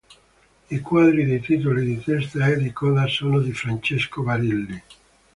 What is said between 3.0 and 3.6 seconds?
sono di